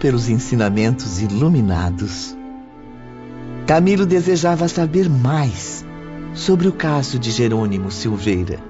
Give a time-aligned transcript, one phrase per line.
[0.00, 2.36] Pelos ensinamentos iluminados,
[3.66, 5.84] Camilo desejava saber mais
[6.32, 8.62] sobre o caso de Jerônimo Silveira.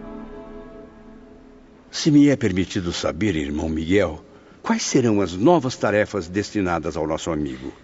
[1.90, 4.24] Se me é permitido saber, irmão Miguel,
[4.62, 7.74] quais serão as novas tarefas destinadas ao nosso amigo?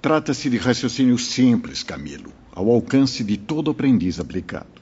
[0.00, 4.80] Trata-se de raciocínio simples, Camilo, ao alcance de todo aprendiz aplicado.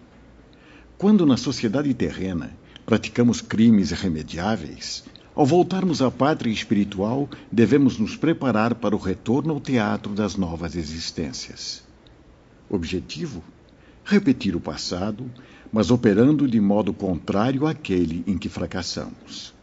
[0.98, 2.50] Quando na sociedade terrena
[2.84, 9.60] praticamos crimes irremediáveis, ao voltarmos à pátria espiritual, devemos nos preparar para o retorno ao
[9.60, 11.82] teatro das novas existências.
[12.68, 13.42] Objetivo:
[14.04, 15.30] repetir o passado,
[15.72, 19.54] mas operando de modo contrário àquele em que fracassamos.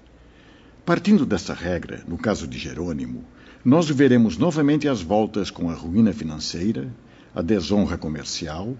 [0.86, 3.26] Partindo dessa regra, no caso de Jerônimo,
[3.64, 6.88] nós veremos novamente as voltas com a ruína financeira,
[7.36, 8.74] a desonra comercial,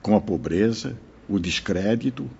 [0.00, 0.96] com a pobreza,
[1.28, 2.30] o descrédito,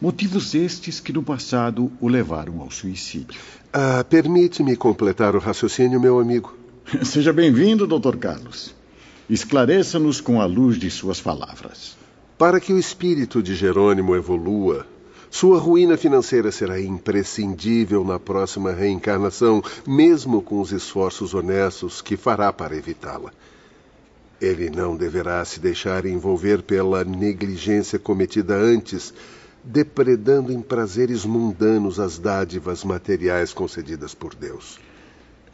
[0.00, 3.40] motivos estes que no passado o levaram ao suicídio.
[3.72, 6.56] Ah, Permite-me completar o raciocínio, meu amigo.
[7.04, 8.16] Seja bem-vindo, Dr.
[8.16, 8.74] Carlos.
[9.28, 11.96] Esclareça-nos com a luz de suas palavras.
[12.38, 14.86] Para que o espírito de Jerônimo evolua,
[15.30, 22.52] sua ruína financeira será imprescindível na próxima reencarnação, mesmo com os esforços honestos que fará
[22.52, 23.32] para evitá-la.
[24.40, 29.12] Ele não deverá se deixar envolver pela negligência cometida antes,
[29.66, 34.78] depredando em prazeres mundanos as dádivas materiais concedidas por Deus.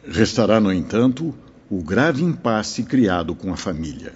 [0.07, 1.33] Restará, no entanto,
[1.69, 4.13] o grave impasse criado com a família,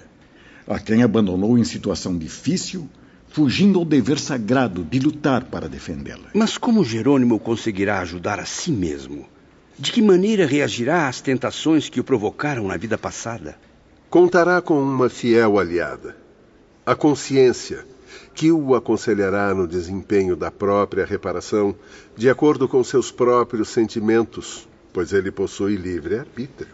[0.68, 2.88] a quem abandonou em situação difícil,
[3.28, 6.30] fugindo ao dever sagrado de lutar para defendê-la.
[6.34, 9.28] Mas como Jerônimo conseguirá ajudar a si mesmo?
[9.80, 13.58] De que maneira reagirá às tentações que o provocaram na vida passada?
[14.10, 16.16] Contará com uma fiel aliada,
[16.86, 17.86] a consciência,
[18.38, 21.74] que o aconselhará no desempenho da própria reparação,
[22.16, 26.70] de acordo com seus próprios sentimentos, pois ele possui livre arbítrio.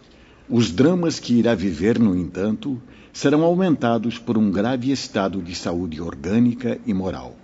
[0.46, 2.78] Os dramas que irá viver, no entanto,
[3.14, 7.34] serão aumentados por um grave estado de saúde orgânica e moral.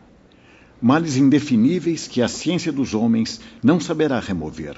[0.83, 4.77] Males indefiníveis que a ciência dos homens não saberá remover,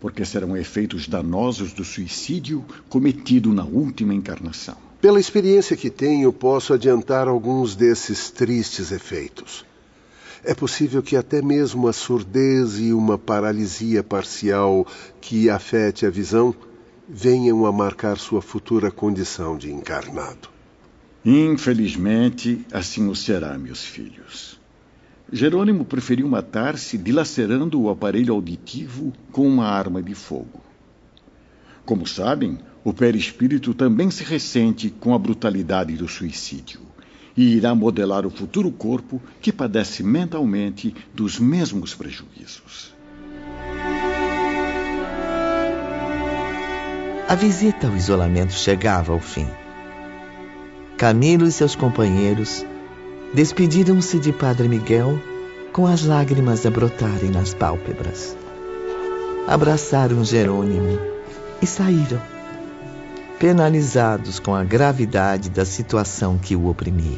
[0.00, 4.89] porque serão efeitos danosos do suicídio cometido na última encarnação.
[5.00, 9.64] Pela experiência que tenho, posso adiantar alguns desses tristes efeitos.
[10.44, 14.86] É possível que até mesmo a surdez e uma paralisia parcial
[15.18, 16.54] que afete a visão
[17.08, 20.50] venham a marcar sua futura condição de encarnado.
[21.24, 24.60] Infelizmente, assim o será, meus filhos.
[25.32, 30.60] Jerônimo preferiu matar-se dilacerando o aparelho auditivo com uma arma de fogo.
[31.84, 36.80] Como sabem, o perispírito também se ressente com a brutalidade do suicídio
[37.36, 42.94] e irá modelar o futuro corpo que padece mentalmente dos mesmos prejuízos.
[47.28, 49.46] A visita ao isolamento chegava ao fim.
[50.96, 52.64] Camilo e seus companheiros
[53.32, 55.16] Despediram-se de Padre Miguel
[55.72, 58.36] com as lágrimas a brotarem nas pálpebras.
[59.46, 60.98] Abraçaram Jerônimo
[61.62, 62.20] e saíram,
[63.40, 67.16] penalizados com a gravidade da situação que o oprimia.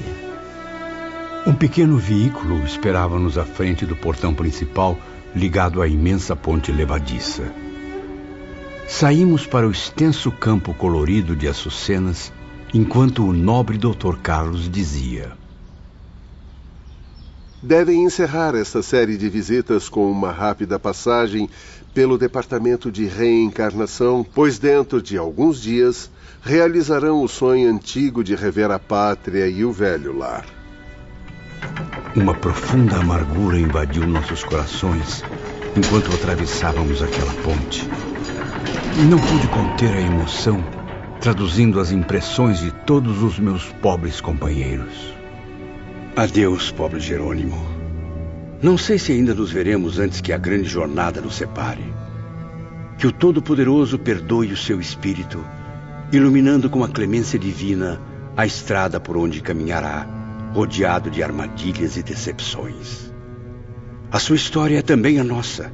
[1.44, 4.96] Um pequeno veículo esperava-nos à frente do portão principal,
[5.34, 7.52] ligado à imensa ponte levadiça.
[8.86, 12.32] Saímos para o extenso campo colorido de açucenas,
[12.72, 14.18] enquanto o nobre Dr.
[14.22, 15.32] Carlos dizia:
[17.62, 21.48] devem encerrar esta série de visitas com uma rápida passagem
[21.94, 26.10] pelo Departamento de Reencarnação, pois dentro de alguns dias
[26.42, 30.44] realizarão o sonho antigo de rever a pátria e o velho lar.
[32.16, 35.22] Uma profunda amargura invadiu nossos corações
[35.76, 37.88] enquanto atravessávamos aquela ponte.
[39.08, 40.62] Não pude conter a emoção,
[41.20, 45.14] traduzindo as impressões de todos os meus pobres companheiros.
[46.14, 47.71] Adeus, pobre Jerônimo.
[48.62, 51.82] Não sei se ainda nos veremos antes que a grande jornada nos separe.
[52.96, 55.44] Que o Todo-Poderoso perdoe o seu espírito,
[56.12, 58.00] iluminando com a clemência divina
[58.36, 60.06] a estrada por onde caminhará,
[60.54, 63.12] rodeado de armadilhas e decepções.
[64.12, 65.72] A sua história é também a nossa.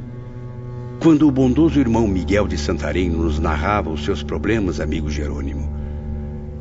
[0.99, 5.76] Quando o bondoso irmão Miguel de Santarém nos narrava os seus problemas, amigo Jerônimo,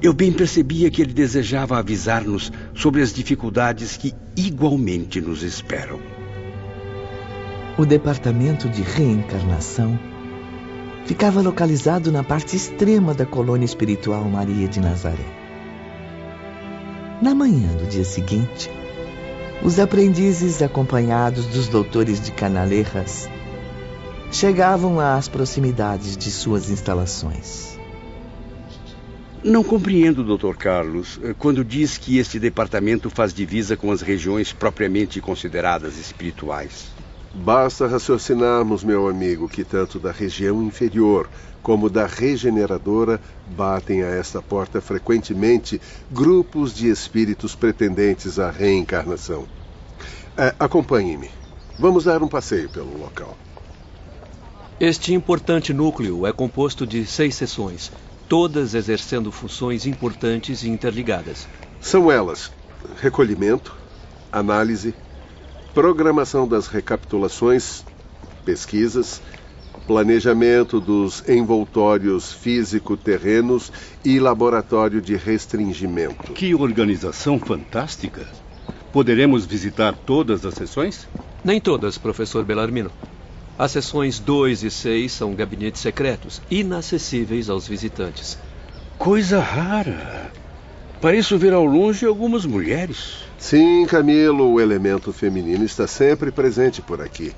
[0.02, 6.17] eu bem percebia que ele desejava avisar-nos sobre as dificuldades que igualmente nos esperam.
[7.78, 10.00] O departamento de reencarnação
[11.06, 15.28] ficava localizado na parte extrema da colônia espiritual Maria de Nazaré.
[17.22, 18.72] Na manhã do dia seguinte,
[19.64, 23.30] os aprendizes, acompanhados dos doutores de Canaleiras,
[24.32, 27.78] chegavam às proximidades de suas instalações.
[29.44, 30.56] Não compreendo, Dr.
[30.58, 36.97] Carlos, quando diz que este departamento faz divisa com as regiões propriamente consideradas espirituais.
[37.34, 41.30] Basta raciocinarmos, meu amigo, que tanto da região inferior
[41.62, 43.20] como da regeneradora
[43.56, 45.82] batem a esta porta frequentemente
[46.12, 49.46] grupos de espíritos pretendentes à reencarnação.
[50.38, 51.30] É, Acompanhe-me.
[51.78, 53.38] Vamos dar um passeio pelo local.
[54.80, 57.92] Este importante núcleo é composto de seis seções,
[58.30, 61.48] todas exercendo funções importantes e interligadas.
[61.82, 62.52] São elas:
[63.02, 63.76] recolhimento,
[64.32, 64.94] análise,
[65.78, 67.86] programação das recapitulações,
[68.44, 69.22] pesquisas,
[69.86, 73.72] planejamento dos envoltórios físico-terrenos
[74.04, 76.34] e laboratório de restringimento.
[76.34, 78.28] Que organização fantástica!
[78.92, 81.08] Poderemos visitar todas as sessões?
[81.44, 82.90] Nem todas, professor Belarmino.
[83.56, 88.36] As sessões 2 e 6 são gabinetes secretos, inacessíveis aos visitantes.
[88.98, 90.32] Coisa rara.
[91.00, 93.27] Pareço ver ao longe algumas mulheres.
[93.38, 97.34] Sim, Camilo, o elemento feminino está sempre presente por aqui.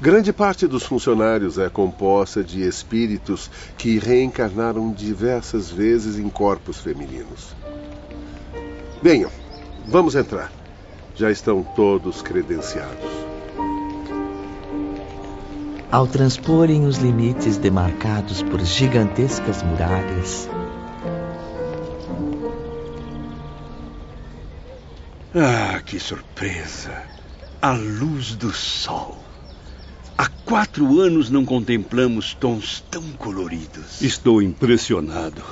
[0.00, 7.54] Grande parte dos funcionários é composta de espíritos que reencarnaram diversas vezes em corpos femininos.
[9.00, 9.30] Venham,
[9.86, 10.50] vamos entrar.
[11.14, 13.10] Já estão todos credenciados.
[15.92, 20.48] Ao transporem os limites demarcados por gigantescas muralhas,
[25.36, 27.02] Ah, que surpresa!
[27.60, 29.18] A luz do sol.
[30.16, 34.00] Há quatro anos não contemplamos tons tão coloridos.
[34.00, 35.42] Estou impressionado.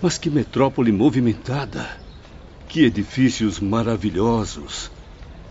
[0.00, 1.88] Mas que metrópole movimentada!
[2.68, 4.92] Que edifícios maravilhosos!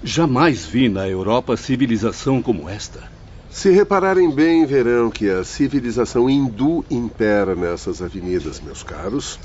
[0.01, 3.11] Jamais vi na Europa civilização como esta.
[3.49, 9.37] Se repararem bem, verão que a civilização hindu impera nessas avenidas, meus caros.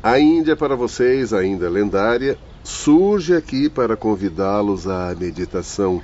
[0.00, 6.02] A Índia, para vocês, ainda lendária, surge aqui para convidá-los à meditação,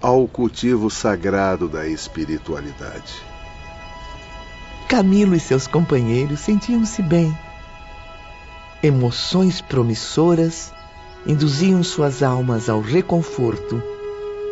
[0.00, 3.22] ao cultivo sagrado da espiritualidade.
[4.88, 7.36] Camilo e seus companheiros sentiam-se bem.
[8.82, 10.72] Emoções promissoras
[11.26, 13.82] induziam suas almas ao reconforto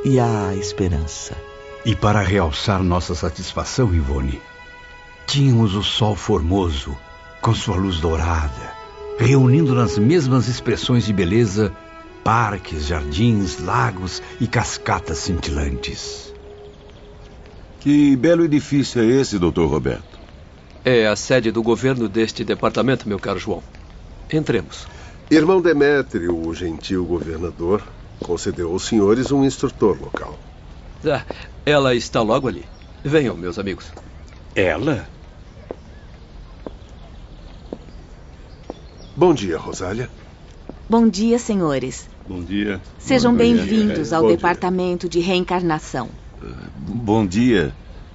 [0.04, 1.34] e à esperança.
[1.84, 4.40] E para realçar nossa satisfação, Ivone,
[5.26, 6.96] tínhamos o sol formoso,
[7.40, 8.77] com sua luz dourada,
[9.18, 11.74] reunindo nas mesmas expressões de beleza
[12.24, 16.32] parques, jardins, lagos e cascatas cintilantes.
[17.80, 20.18] Que belo edifício é esse, doutor Roberto?
[20.84, 23.62] É a sede do governo deste departamento, meu caro João.
[24.32, 24.86] Entremos.
[25.30, 27.82] Irmão Demétrio, o gentil governador,
[28.20, 30.38] concedeu aos senhores um instrutor local.
[31.06, 31.24] Ah,
[31.64, 32.64] ela está logo ali.
[33.04, 33.90] Venham, meus amigos.
[34.54, 35.08] Ela?
[39.18, 40.08] Bom dia, Rosália.
[40.88, 42.08] Bom dia, senhores.
[42.28, 42.80] Bom dia.
[43.00, 44.36] Sejam bem-vindos ao Bom dia.
[44.36, 46.08] Departamento de Reencarnação.
[46.76, 47.74] Bom dia.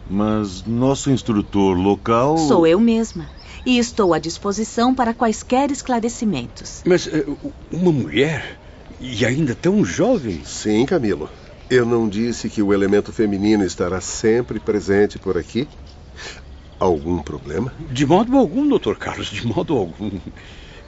[0.10, 2.38] Mas nosso instrutor local.
[2.38, 3.30] Sou eu mesma.
[3.66, 6.82] E estou à disposição para quaisquer esclarecimentos.
[6.86, 7.26] Mas eh,
[7.70, 8.58] uma mulher?
[9.02, 10.42] E ainda tão jovem?
[10.46, 11.30] Sim, Camilo.
[11.70, 15.68] Eu não disse que o elemento feminino estará sempre presente por aqui?
[16.80, 17.74] Algum problema?
[17.92, 20.10] De modo algum, doutor Carlos, de modo algum.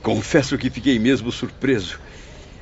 [0.06, 2.00] Confesso que fiquei mesmo surpreso.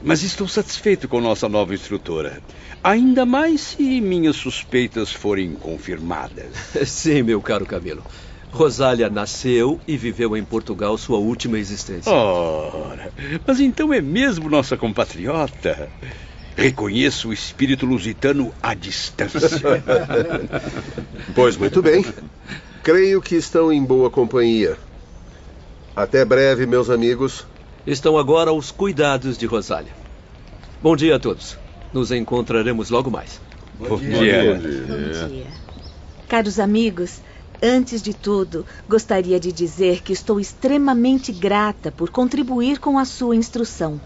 [0.02, 2.42] Mas estou satisfeito com nossa nova instrutora.
[2.82, 6.54] Ainda mais se minhas suspeitas forem confirmadas.
[6.88, 8.02] Sim, meu caro Camilo.
[8.50, 12.14] Rosália nasceu e viveu em Portugal sua última existência.
[12.14, 13.12] Ora,
[13.46, 15.90] mas então é mesmo nossa compatriota.
[16.56, 19.84] Reconheço o espírito lusitano à distância.
[21.36, 22.06] Pois muito bem.
[22.84, 24.78] Creio que estão em boa companhia.
[25.96, 27.46] Até breve, meus amigos.
[27.86, 29.92] Estão agora aos cuidados de Rosália.
[30.82, 31.56] Bom dia a todos.
[31.94, 33.40] Nos encontraremos logo mais.
[33.78, 34.56] Bom dia.
[34.56, 35.48] Bom dia.
[36.28, 37.22] Caros amigos,
[37.62, 43.36] antes de tudo, gostaria de dizer que estou extremamente grata por contribuir com a sua
[43.36, 44.02] instrução.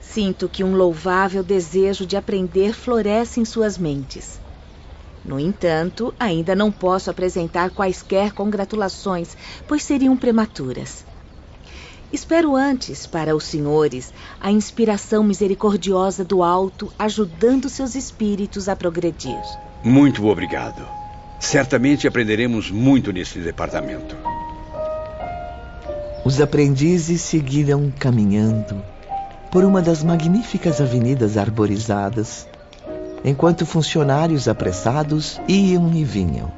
[0.00, 4.40] Sinto que um louvável desejo de aprender floresce em suas mentes.
[5.26, 11.04] No entanto, ainda não posso apresentar quaisquer congratulações, pois seriam prematuras.
[12.12, 19.40] Espero antes, para os senhores, a inspiração misericordiosa do alto ajudando seus espíritos a progredir.
[19.82, 20.86] Muito obrigado.
[21.40, 24.16] Certamente aprenderemos muito nesse departamento.
[26.24, 28.80] Os aprendizes seguiram caminhando
[29.50, 32.46] por uma das magníficas avenidas arborizadas,
[33.26, 36.52] enquanto funcionários apressados iam e vinham.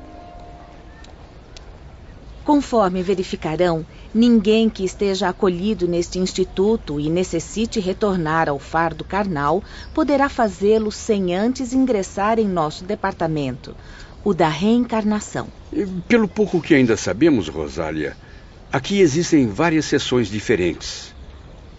[2.44, 9.62] Conforme verificarão, ninguém que esteja acolhido neste instituto e necessite retornar ao fardo carnal
[9.94, 13.74] poderá fazê-lo sem antes ingressar em nosso departamento,
[14.22, 15.48] o da reencarnação.
[16.06, 18.14] Pelo pouco que ainda sabemos, Rosália,
[18.70, 21.14] aqui existem várias sessões diferentes.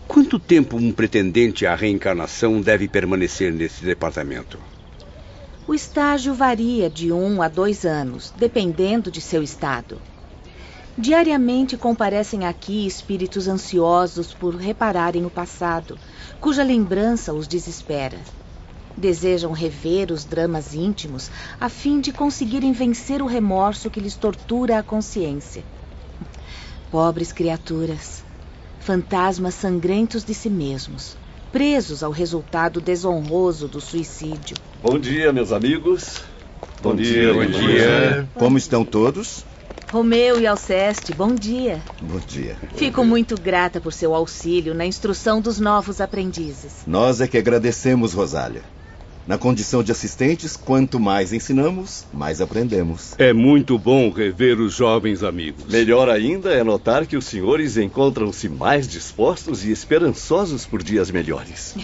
[0.08, 4.60] Quanto tempo um pretendente à reencarnação deve permanecer nesse departamento?
[5.70, 10.02] O estágio varia de um a dois anos, dependendo de seu estado.
[10.98, 15.96] Diariamente comparecem aqui espíritos ansiosos por repararem o passado,
[16.42, 18.18] cuja lembrança os desespera.
[18.98, 24.80] Desejam rever os dramas íntimos a fim de conseguirem vencer o remorso que lhes tortura
[24.80, 25.64] a consciência.
[26.90, 28.24] Pobres criaturas,
[28.80, 31.16] fantasmas sangrentos de si mesmos,
[31.51, 34.58] presos ao resultado desonroso do suicídio.
[34.82, 36.22] Bom dia, meus amigos.
[36.82, 37.51] Bom, bom dia, bom dia.
[37.51, 38.29] dia.
[38.36, 39.46] Como estão todos?
[39.91, 41.82] Romeu e Alceste, bom dia.
[42.00, 42.56] Bom dia.
[42.75, 46.84] Fico muito grata por seu auxílio na instrução dos novos aprendizes.
[46.86, 48.62] Nós é que agradecemos, Rosália.
[49.29, 53.13] Na condição de assistentes, quanto mais ensinamos, mais aprendemos.
[53.19, 55.65] É muito bom rever os jovens amigos.
[55.65, 61.75] Melhor ainda é notar que os senhores encontram-se mais dispostos e esperançosos por dias melhores.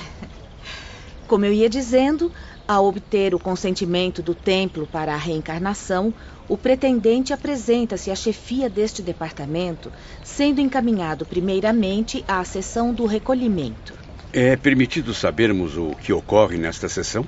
[1.29, 2.31] Como eu ia dizendo,
[2.67, 6.11] ao obter o consentimento do templo para a reencarnação,
[6.49, 9.91] o pretendente apresenta-se à chefia deste departamento,
[10.23, 14.04] sendo encaminhado primeiramente à sessão do recolhimento.
[14.37, 17.25] É permitido sabermos o que ocorre nesta sessão?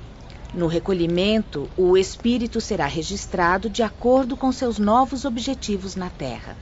[0.53, 6.57] No recolhimento, o espírito será registrado de acordo com seus novos objetivos na Terra.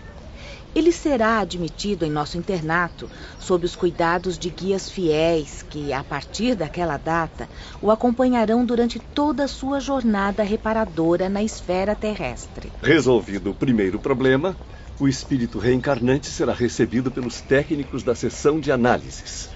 [0.75, 3.09] Ele será admitido em nosso internato
[3.39, 7.49] sob os cuidados de guias fiéis que, a partir daquela data,
[7.81, 12.71] o acompanharão durante toda a sua jornada reparadora na esfera terrestre.
[12.83, 14.55] Resolvido o primeiro problema,
[14.99, 19.54] o espírito reencarnante será recebido pelos técnicos da seção de análises.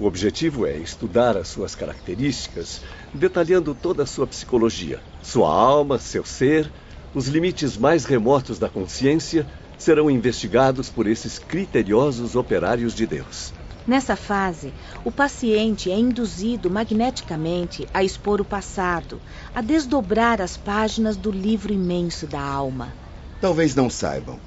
[0.00, 6.24] O objetivo é estudar as suas características, detalhando toda a sua psicologia, sua alma, seu
[6.24, 6.70] ser,
[7.12, 9.44] os limites mais remotos da consciência
[9.76, 13.52] serão investigados por esses criteriosos operários de Deus.
[13.88, 14.72] Nessa fase,
[15.04, 19.20] o paciente é induzido magneticamente a expor o passado,
[19.52, 22.94] a desdobrar as páginas do livro imenso da alma.
[23.40, 24.38] Talvez não saibam,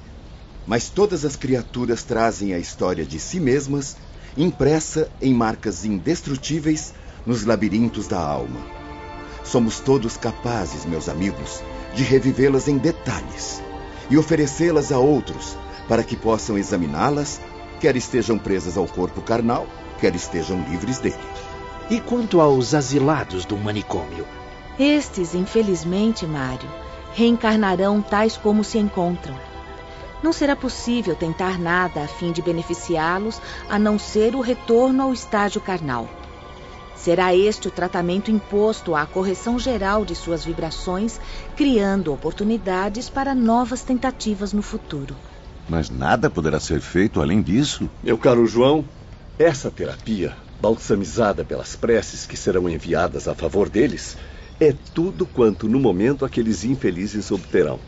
[0.66, 3.96] mas todas as criaturas trazem a história de si mesmas
[4.36, 6.94] impressa em marcas indestrutíveis
[7.26, 8.60] nos labirintos da alma.
[9.44, 11.62] Somos todos capazes, meus amigos,
[11.94, 13.62] de revivê-las em detalhes
[14.08, 15.56] e oferecê-las a outros
[15.88, 17.40] para que possam examiná-las,
[17.80, 19.66] quer estejam presas ao corpo carnal,
[19.98, 21.16] quer estejam livres dele.
[21.90, 24.26] E quanto aos asilados do manicômio?
[24.78, 26.70] Estes, infelizmente, Mário,
[27.12, 29.51] reencarnarão tais como se encontram.
[30.22, 35.12] Não será possível tentar nada a fim de beneficiá-los a não ser o retorno ao
[35.12, 36.08] estágio carnal.
[36.94, 41.18] Será este o tratamento imposto à correção geral de suas vibrações,
[41.56, 45.16] criando oportunidades para novas tentativas no futuro.
[45.68, 47.90] Mas nada poderá ser feito além disso?
[48.02, 48.84] Meu caro João,
[49.36, 54.16] essa terapia, balsamizada pelas preces que serão enviadas a favor deles,
[54.60, 57.80] é tudo quanto no momento aqueles infelizes obterão.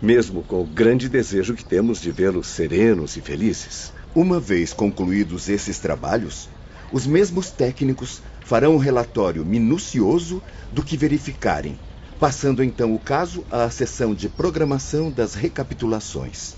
[0.00, 3.92] Mesmo com o grande desejo que temos de vê-los serenos e felizes.
[4.14, 6.50] Uma vez concluídos esses trabalhos,
[6.92, 11.78] os mesmos técnicos farão um relatório minucioso do que verificarem,
[12.20, 16.54] passando então o caso à sessão de programação das recapitulações.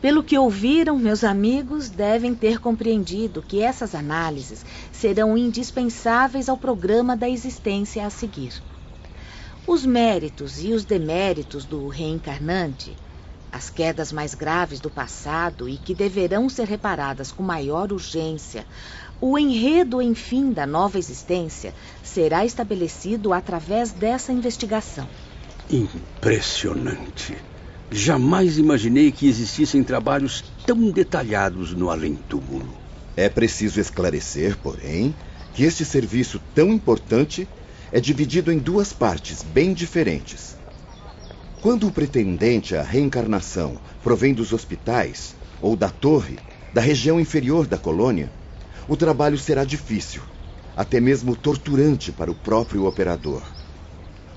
[0.00, 7.16] Pelo que ouviram, meus amigos devem ter compreendido que essas análises serão indispensáveis ao programa
[7.16, 8.52] da existência a seguir.
[9.66, 12.96] Os méritos e os deméritos do reencarnante,
[13.50, 18.64] as quedas mais graves do passado e que deverão ser reparadas com maior urgência,
[19.20, 25.08] o enredo, enfim, da nova existência será estabelecido através dessa investigação.
[25.68, 27.36] Impressionante.
[27.90, 32.72] Jamais imaginei que existissem trabalhos tão detalhados no além-túmulo.
[33.16, 35.12] É preciso esclarecer, porém,
[35.54, 37.48] que este serviço tão importante
[37.96, 40.54] é dividido em duas partes bem diferentes.
[41.62, 46.38] Quando o pretendente à reencarnação provém dos hospitais ou da torre,
[46.74, 48.28] da região inferior da colônia,
[48.86, 50.20] o trabalho será difícil,
[50.76, 53.42] até mesmo torturante para o próprio operador.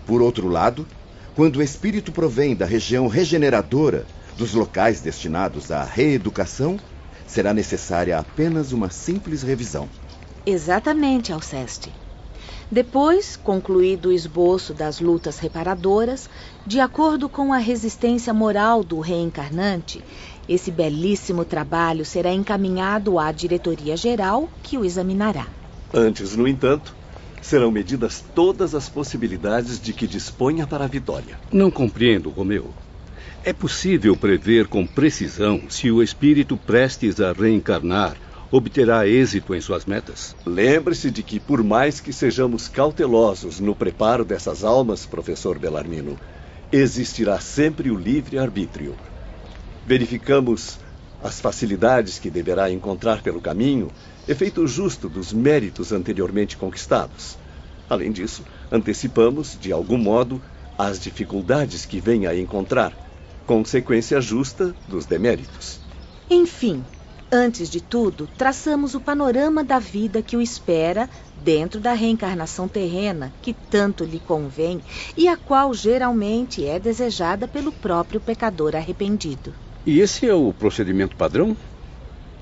[0.06, 0.88] Por outro lado,
[1.36, 4.06] quando o espírito provém da região regeneradora
[4.38, 6.80] dos locais destinados à reeducação,
[7.28, 9.90] será necessária apenas uma simples revisão.
[10.46, 11.92] Exatamente, Alceste.
[12.72, 16.30] Depois, concluído o esboço das lutas reparadoras,
[16.68, 20.04] de acordo com a resistência moral do reencarnante,
[20.48, 25.48] esse belíssimo trabalho será encaminhado à diretoria geral, que o examinará.
[25.92, 26.96] Antes, no entanto,
[27.42, 31.40] serão medidas todas as possibilidades de que disponha para a vitória.
[31.52, 32.72] Não compreendo, Romeu.
[33.44, 38.16] É possível prever com precisão se o espírito prestes a reencarnar
[38.52, 40.36] obterá êxito em suas metas?
[40.46, 46.18] Lembre-se de que, por mais que sejamos cautelosos no preparo dessas almas, professor Belarmino,
[46.72, 48.96] existirá sempre o livre-arbítrio.
[49.86, 50.80] Verificamos
[51.24, 53.92] as facilidades que deverá encontrar pelo caminho,
[54.28, 57.38] efeito justo dos méritos anteriormente conquistados.
[57.90, 60.42] Além disso, antecipamos, de algum modo,
[60.78, 62.94] as dificuldades que venha a encontrar
[63.46, 65.80] consequência justa dos deméritos.
[66.30, 66.84] Enfim,
[67.32, 71.10] antes de tudo, traçamos o panorama da vida que o espera
[71.44, 74.82] dentro da reencarnação terrena, que tanto lhe convém
[75.16, 79.54] e a qual geralmente é desejada pelo próprio pecador arrependido.
[79.86, 81.56] E esse é o procedimento padrão?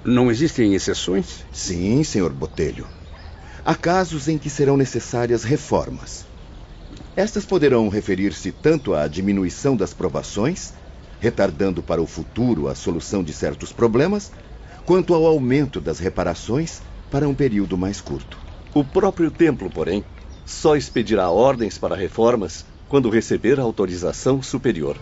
[0.04, 1.46] Não existem exceções?
[1.52, 2.88] Sim, senhor Botelho.
[3.66, 6.26] Há casos em que serão necessárias reformas.
[7.16, 10.74] Estas poderão referir-se tanto à diminuição das provações
[11.20, 14.32] retardando para o futuro a solução de certos problemas,
[14.88, 18.40] quanto ao aumento das reparações para um período mais curto.
[18.74, 20.04] O próprio templo, porém,
[20.46, 24.98] só expedirá ordens para reformas quando receber a autorização superior.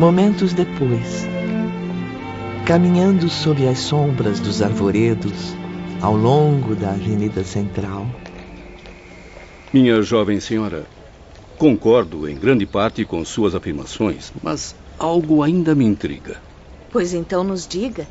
[0.00, 1.24] Momentos depois,
[2.66, 5.54] caminhando sob as sombras dos arvoredos
[6.00, 8.04] ao longo da Avenida Central.
[9.72, 10.86] Minha jovem senhora,
[11.58, 16.36] Concordo em grande parte com suas afirmações, mas algo ainda me intriga.
[16.90, 18.06] Pois então nos diga.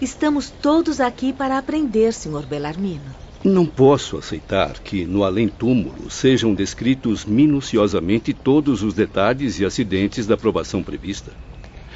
[0.00, 2.46] Estamos todos aqui para aprender, Sr.
[2.46, 3.14] Belarmino.
[3.44, 10.36] Não posso aceitar que no além-túmulo sejam descritos minuciosamente todos os detalhes e acidentes da
[10.36, 11.30] provação prevista.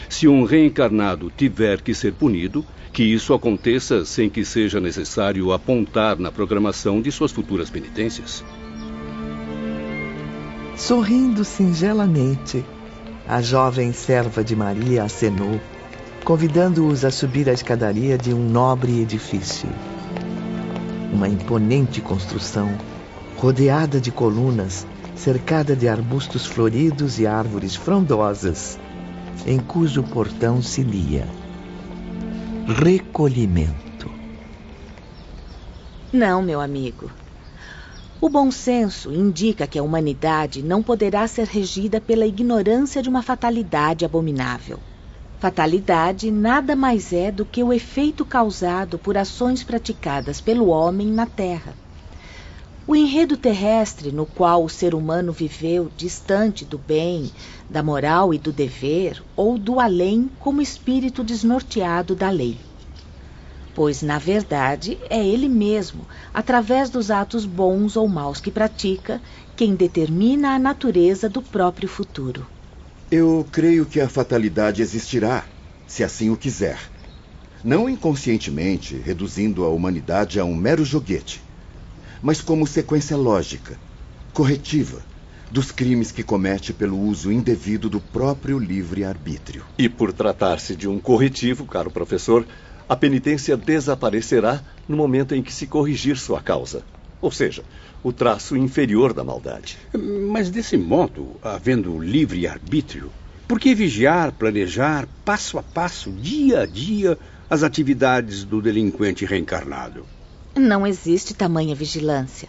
[0.09, 6.19] Se um reencarnado tiver que ser punido, que isso aconteça sem que seja necessário apontar
[6.19, 8.45] na programação de suas futuras penitências.
[10.77, 12.65] Sorrindo singelamente,
[13.27, 15.61] a jovem serva de Maria acenou,
[16.29, 19.67] convidando-os a subir a escadaria de um nobre edifício.
[21.11, 22.69] Uma imponente construção,
[23.39, 28.79] rodeada de colunas, cercada de arbustos floridos e árvores frondosas,
[29.47, 31.27] em cujo portão se lia:
[32.67, 34.11] Recolhimento.
[36.13, 37.11] Não, meu amigo.
[38.21, 43.23] O bom senso indica que a humanidade não poderá ser regida pela ignorância de uma
[43.23, 44.79] fatalidade abominável.
[45.41, 51.27] Fatalidade nada mais é do que o efeito causado por ações praticadas pelo homem na
[51.27, 51.75] Terra.
[52.87, 57.31] O enredo terrestre no qual o ser humano viveu distante do bem,
[57.71, 62.59] da moral e do dever, ou do além como espírito desnorteado da lei
[63.79, 69.23] pois, na verdade, é ele mesmo, através dos atos bons ou maus que pratica,
[69.55, 72.58] quem determina a natureza do próprio futuro.
[73.11, 75.47] Eu creio que a fatalidade existirá,
[75.87, 76.79] se assim o quiser.
[77.65, 81.41] Não inconscientemente, reduzindo a humanidade a um mero joguete,
[82.21, 83.81] mas como sequência lógica,
[84.35, 85.03] corretiva,
[85.51, 89.65] dos crimes que comete pelo uso indevido do próprio livre-arbítrio.
[89.79, 92.47] E por tratar-se de um corretivo, caro professor,
[92.87, 96.85] a penitência desaparecerá no momento em que se corrigir sua causa.
[97.21, 97.65] Ou seja,
[98.03, 99.77] o traço inferior da maldade.
[100.31, 103.11] Mas desse modo, havendo livre arbítrio,
[103.47, 110.05] por que vigiar, planejar, passo a passo, dia a dia, as atividades do delinquente reencarnado?
[110.55, 112.49] Não existe tamanha vigilância.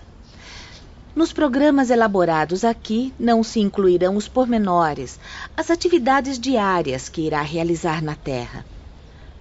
[1.16, 5.20] Nos programas elaborados aqui não se incluirão os pormenores,
[5.58, 8.66] as atividades diárias que irá realizar na Terra.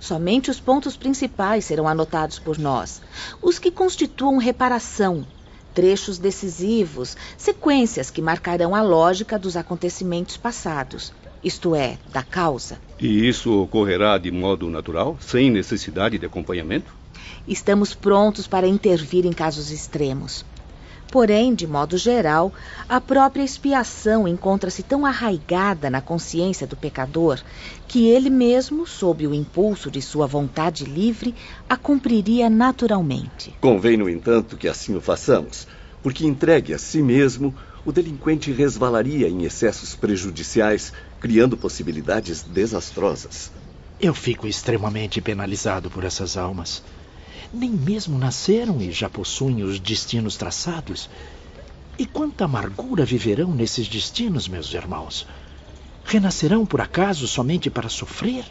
[0.00, 3.02] Somente os pontos principais serão anotados por nós,
[3.42, 5.26] os que constituam reparação,
[5.74, 12.80] trechos decisivos, sequências que marcarão a lógica dos acontecimentos passados, isto é, da causa.
[12.98, 16.92] E isso ocorrerá de modo natural, sem necessidade de acompanhamento?
[17.46, 20.44] Estamos prontos para intervir em casos extremos.
[21.11, 22.53] Porém, de modo geral,
[22.87, 27.40] a própria expiação encontra-se tão arraigada na consciência do pecador
[27.87, 31.35] que ele mesmo, sob o impulso de sua vontade livre,
[31.68, 33.55] a cumpriria naturalmente.
[33.61, 35.66] Convém, no entanto, que assim o façamos,
[36.03, 37.55] porque entregue a si mesmo,
[37.87, 43.51] o delinquente resvalaria em excessos prejudiciais, criando possibilidades desastrosas.
[43.99, 46.83] Eu fico extremamente penalizado por essas almas.
[47.52, 51.08] Nem mesmo nasceram e já possuem os destinos traçados.
[51.98, 55.26] E quanta amargura viverão nesses destinos, meus irmãos?
[56.04, 58.44] Renascerão por acaso somente para sofrer?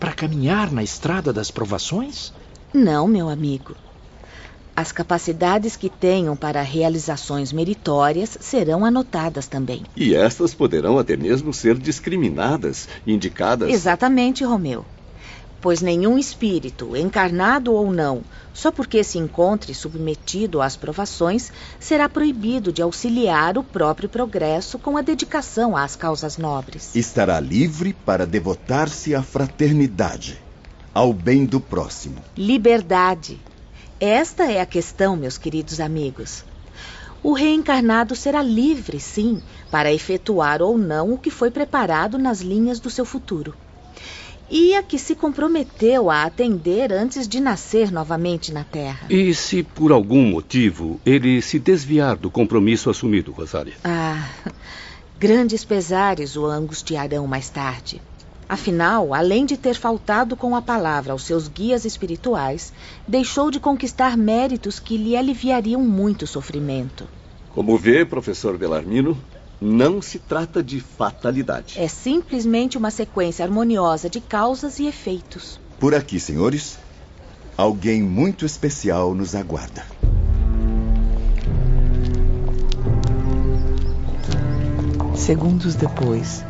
[0.00, 2.32] Para caminhar na estrada das provações?
[2.74, 3.76] Não, meu amigo.
[4.74, 9.82] As capacidades que tenham para realizações meritórias serão anotadas também.
[9.94, 13.70] E estas poderão até mesmo ser discriminadas, indicadas.
[13.70, 14.84] Exatamente, Romeu
[15.62, 18.22] pois nenhum espírito, encarnado ou não,
[18.52, 24.96] só porque se encontre submetido às provações, será proibido de auxiliar o próprio progresso com
[24.96, 26.94] a dedicação às causas nobres.
[26.96, 30.42] Estará livre para devotar-se à fraternidade,
[30.92, 32.16] ao bem do próximo.
[32.36, 33.40] Liberdade.
[34.00, 36.44] Esta é a questão, meus queridos amigos.
[37.22, 42.80] O reencarnado será livre, sim, para efetuar ou não o que foi preparado nas linhas
[42.80, 43.54] do seu futuro
[44.52, 49.06] e a que se comprometeu a atender antes de nascer novamente na Terra.
[49.08, 53.72] E se por algum motivo ele se desviar do compromisso assumido, Rosália?
[53.82, 54.28] Ah,
[55.18, 58.02] grandes pesares o angustiarão mais tarde.
[58.46, 62.74] Afinal, além de ter faltado com a palavra aos seus guias espirituais,
[63.08, 67.08] deixou de conquistar méritos que lhe aliviariam muito sofrimento.
[67.54, 69.16] Como vê, professor Belarmino,
[69.62, 71.78] não se trata de fatalidade.
[71.78, 75.60] É simplesmente uma sequência harmoniosa de causas e efeitos.
[75.78, 76.76] Por aqui, senhores,
[77.56, 79.86] alguém muito especial nos aguarda.
[85.14, 86.44] Segundos depois,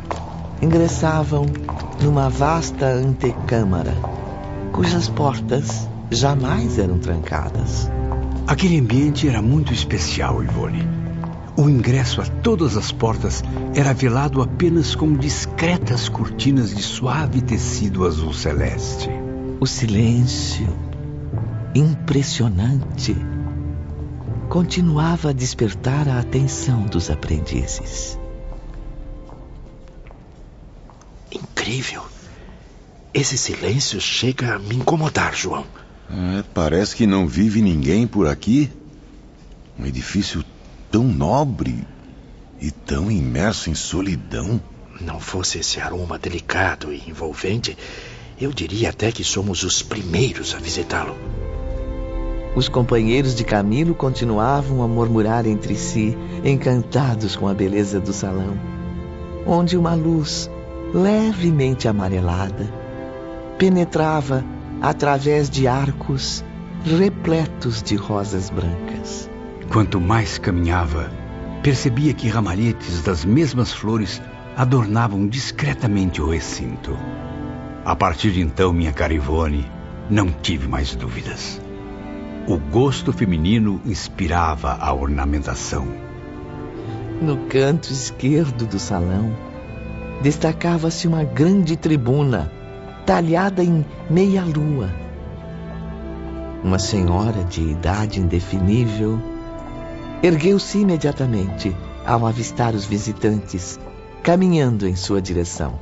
[0.62, 1.44] ingressavam
[2.02, 3.94] numa vasta antecâmara,
[4.72, 7.90] cujas portas jamais eram trancadas.
[8.46, 11.01] Aquele ambiente era muito especial, Ivone.
[11.54, 18.06] O ingresso a todas as portas era velado apenas com discretas cortinas de suave tecido
[18.06, 19.10] azul celeste.
[19.60, 20.66] O silêncio,
[21.74, 23.14] impressionante,
[24.48, 28.18] continuava a despertar a atenção dos aprendizes.
[31.30, 32.02] Incrível.
[33.12, 35.66] Esse silêncio chega a me incomodar, João.
[36.10, 38.70] É, parece que não vive ninguém por aqui.
[39.78, 40.42] Um edifício
[40.92, 41.86] tão nobre
[42.60, 44.60] e tão imerso em solidão.
[45.00, 47.76] Não fosse esse aroma delicado e envolvente,
[48.38, 51.16] eu diria até que somos os primeiros a visitá-lo.
[52.54, 58.54] Os companheiros de Camilo continuavam a murmurar entre si, encantados com a beleza do salão,
[59.46, 60.50] onde uma luz
[60.92, 62.70] levemente amarelada
[63.56, 64.44] penetrava
[64.82, 66.44] através de arcos
[66.84, 69.31] repletos de rosas brancas.
[69.72, 71.10] Quanto mais caminhava,
[71.62, 74.20] percebia que ramalhetes das mesmas flores
[74.54, 76.94] adornavam discretamente o recinto.
[77.82, 79.66] A partir de então, minha cara Ivone,
[80.10, 81.58] não tive mais dúvidas.
[82.46, 85.88] O gosto feminino inspirava a ornamentação.
[87.22, 89.34] No canto esquerdo do salão,
[90.20, 92.52] destacava-se uma grande tribuna,
[93.06, 94.90] talhada em meia-lua.
[96.62, 99.31] Uma senhora de idade indefinível
[100.22, 101.74] Ergueu-se imediatamente
[102.06, 103.76] ao avistar os visitantes,
[104.22, 105.80] caminhando em sua direção.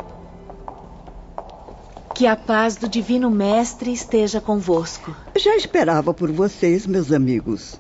[2.14, 5.14] Que a paz do Divino Mestre esteja convosco.
[5.37, 7.79] Já esperava por vocês, meus amigos.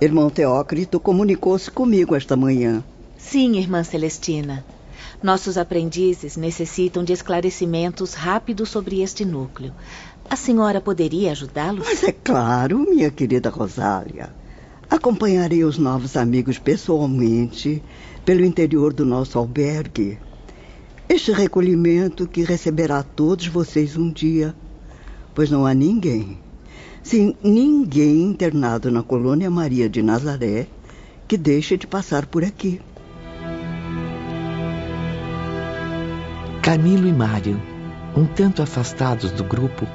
[0.00, 2.84] Irmão Teócrito comunicou-se comigo esta manhã.
[3.18, 4.64] Sim, irmã Celestina.
[5.20, 9.72] Nossos aprendizes necessitam de esclarecimentos rápidos sobre este núcleo.
[10.30, 11.84] A senhora poderia ajudá-los?
[11.84, 14.30] Mas é claro, minha querida Rosália.
[14.88, 17.82] Acompanharei os novos amigos pessoalmente
[18.24, 20.18] pelo interior do nosso albergue.
[21.08, 24.54] Este recolhimento que receberá todos vocês um dia,
[25.34, 26.38] pois não há ninguém,
[27.02, 30.66] sim, ninguém internado na colônia Maria de Nazaré
[31.26, 32.80] que deixe de passar por aqui.
[36.62, 37.60] Camilo e Mário,
[38.16, 39.86] um tanto afastados do grupo,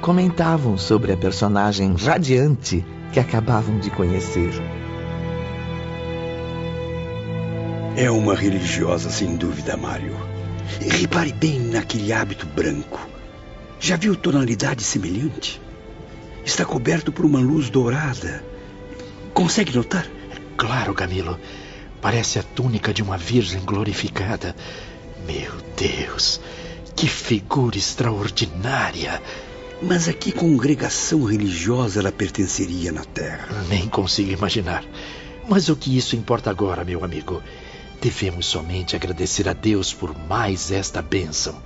[0.00, 4.50] comentavam sobre a personagem radiante que acabavam de conhecer.
[7.96, 10.16] É uma religiosa, sem dúvida, Mário.
[10.80, 13.08] Repare bem naquele hábito branco.
[13.80, 15.60] Já viu tonalidade semelhante?
[16.44, 18.44] Está coberto por uma luz dourada.
[19.34, 20.06] Consegue notar?
[20.56, 21.38] Claro, Camilo.
[22.00, 24.54] Parece a túnica de uma virgem glorificada.
[25.26, 26.40] Meu Deus,
[26.94, 29.20] que figura extraordinária!
[29.80, 33.48] Mas a que congregação religiosa ela pertenceria na Terra?
[33.68, 34.84] Nem consigo imaginar.
[35.48, 37.40] Mas o que isso importa agora, meu amigo?
[38.00, 41.62] Devemos somente agradecer a Deus por mais esta bênção.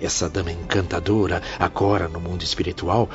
[0.00, 3.08] Essa dama encantadora, agora no mundo espiritual,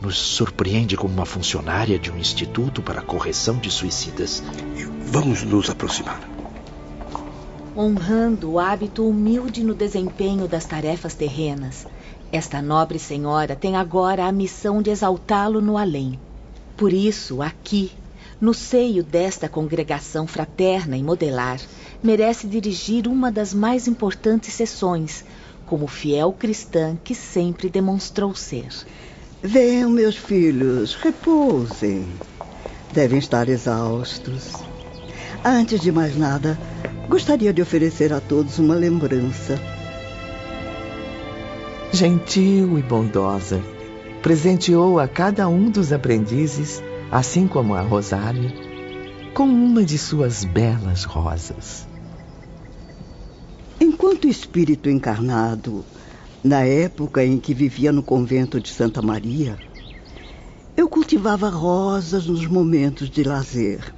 [0.00, 4.42] nos surpreende como uma funcionária de um instituto para a correção de suicidas.
[5.06, 6.20] Vamos nos aproximar.
[7.76, 11.86] Honrando o hábito humilde no desempenho das tarefas terrenas,
[12.32, 16.18] esta nobre senhora tem agora a missão de exaltá-lo no além.
[16.76, 17.92] Por isso, aqui,
[18.40, 21.60] no seio desta congregação fraterna e modelar,
[22.02, 25.24] merece dirigir uma das mais importantes sessões,
[25.66, 28.68] como fiel cristã que sempre demonstrou ser.
[29.42, 32.06] Venham, meus filhos, repousem.
[32.92, 34.52] Devem estar exaustos.
[35.44, 36.58] Antes de mais nada,
[37.08, 39.79] gostaria de oferecer a todos uma lembrança.
[41.92, 43.60] Gentil e bondosa,
[44.22, 48.54] presenteou a cada um dos aprendizes, assim como a Rosália,
[49.34, 51.88] com uma de suas belas rosas.
[53.80, 55.84] Enquanto espírito encarnado,
[56.44, 59.58] na época em que vivia no convento de Santa Maria,
[60.76, 63.92] eu cultivava rosas nos momentos de lazer.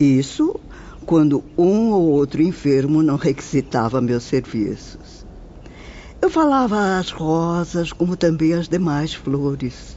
[0.00, 0.58] Isso
[1.06, 5.19] quando um ou outro enfermo não requisitava meus serviços.
[6.22, 9.96] Eu falava às rosas como também às demais flores.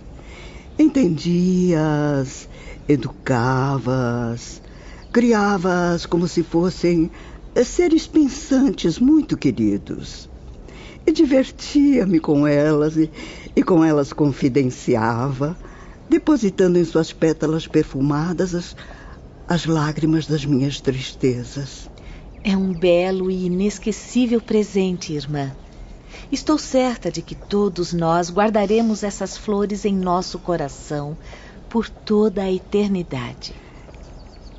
[0.79, 2.47] Entendia-as,
[2.87, 4.61] educava-as,
[5.11, 7.11] criava-as como se fossem
[7.65, 10.29] seres pensantes muito queridos.
[11.05, 13.11] E divertia-me com elas e,
[13.53, 15.57] e com elas confidenciava,
[16.09, 18.75] depositando em suas pétalas perfumadas as,
[19.45, 21.89] as lágrimas das minhas tristezas.
[22.45, 25.51] É um belo e inesquecível presente, irmã.
[26.33, 31.15] Estou certa de que todos nós guardaremos essas flores em nosso coração
[31.69, 33.53] por toda a eternidade.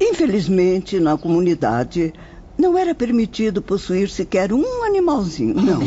[0.01, 2.15] Infelizmente, na comunidade,
[2.57, 5.81] não era permitido possuir sequer um animalzinho, não.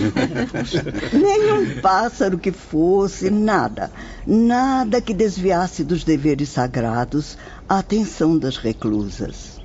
[1.17, 3.89] Nem um pássaro que fosse, nada.
[4.25, 9.61] Nada que desviasse dos deveres sagrados a atenção das reclusas.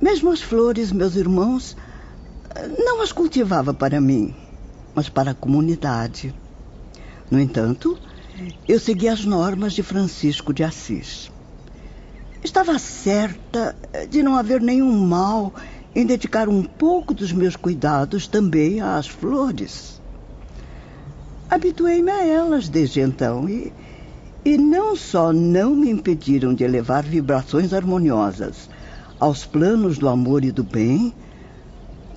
[0.00, 1.76] Mesmo as flores, meus irmãos,
[2.78, 4.32] não as cultivava para mim,
[4.96, 6.34] mas para a comunidade.
[7.30, 7.98] No entanto,
[8.66, 11.30] eu segui as normas de Francisco de Assis.
[12.42, 13.76] Estava certa
[14.08, 15.52] de não haver nenhum mal
[15.94, 20.00] em dedicar um pouco dos meus cuidados também às flores.
[21.50, 23.72] Habituei-me a elas desde então e,
[24.44, 28.70] e não só não me impediram de elevar vibrações harmoniosas
[29.20, 31.14] aos planos do amor e do bem,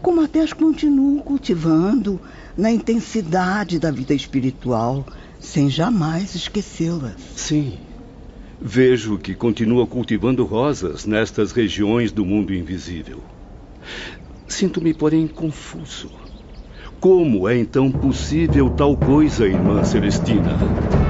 [0.01, 2.19] como até as continuo cultivando
[2.57, 5.05] na intensidade da vida espiritual,
[5.39, 7.15] sem jamais esquecê-las.
[7.35, 7.77] Sim,
[8.61, 13.19] Vejo que continua cultivando rosas nestas regiões do mundo invisível.
[14.49, 16.11] Sinto-me, porém, confuso.
[16.99, 21.08] Como é então possível tal coisa, irmã Celestina?